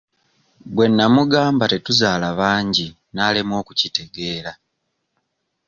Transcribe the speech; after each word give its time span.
Bwe 0.73 0.85
nnamugamba 0.89 1.65
tetuzaala 1.71 2.27
bangi 2.39 2.87
n'alemwa 3.13 3.55
okukitegeera. 3.61 4.51